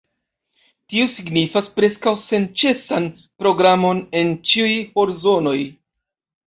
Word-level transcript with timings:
Tio 0.93 1.03
signifas 1.15 1.69
preskaŭ 1.75 2.15
senĉesan 2.23 3.07
programon 3.45 4.05
en 4.23 4.35
ĉiuj 4.53 4.75
horzonoj. 4.99 5.57